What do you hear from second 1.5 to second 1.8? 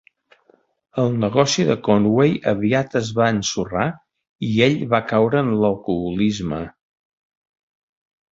de